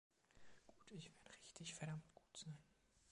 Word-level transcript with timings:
Gut, 0.65 0.87
ich 0.93 1.11
werde 1.11 1.29
richtig 1.43 1.75
verdammt 1.75 2.11
gut 2.15 2.35
sein. 2.35 2.57